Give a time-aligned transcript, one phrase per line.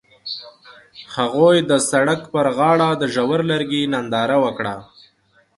[1.15, 4.75] هغوی د سړک پر غاړه د ژور لرګی ننداره وکړه.